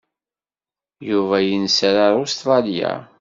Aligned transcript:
Yuba 1.09 1.37
yenser 1.47 1.95
ar 2.05 2.13
Ustṛalya. 2.23 2.91